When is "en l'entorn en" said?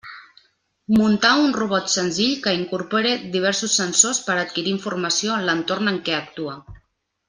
5.41-6.05